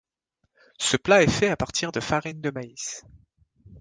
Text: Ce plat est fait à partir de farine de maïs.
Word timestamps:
Ce 0.79 0.97
plat 0.97 1.21
est 1.21 1.29
fait 1.29 1.49
à 1.49 1.55
partir 1.55 1.91
de 1.91 1.99
farine 1.99 2.41
de 2.41 2.49
maïs. 2.49 3.05